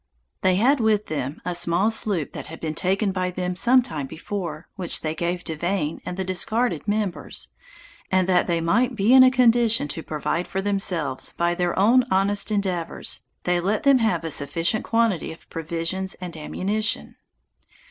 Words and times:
They 0.41 0.55
had 0.55 0.79
with 0.79 1.05
them 1.05 1.41
a 1.45 1.53
small 1.53 1.91
sloop 1.91 2.33
that 2.33 2.47
had 2.47 2.59
been 2.59 2.73
taken 2.73 3.11
by 3.11 3.29
them 3.29 3.55
some 3.55 3.83
time 3.83 4.07
before, 4.07 4.67
which 4.75 5.01
they 5.01 5.13
gave 5.13 5.43
to 5.43 5.55
Vane 5.55 6.01
and 6.07 6.17
the 6.17 6.23
discarded 6.23 6.87
members; 6.87 7.49
and 8.11 8.27
that 8.27 8.47
they 8.47 8.61
might 8.61 8.95
be 8.95 9.13
in 9.13 9.23
a 9.23 9.29
condition 9.29 9.87
to 9.89 10.01
provide 10.01 10.47
for 10.47 10.59
themselves 10.59 11.35
by 11.37 11.53
their 11.53 11.77
own 11.77 12.03
honest 12.09 12.49
endeavors, 12.51 13.21
they 13.43 13.59
let 13.59 13.83
them 13.83 13.99
have 13.99 14.23
a 14.23 14.31
sufficient 14.31 14.83
quantity 14.83 15.31
of 15.31 15.47
provisions 15.51 16.15
and 16.15 16.35
ammunition. 16.35 17.13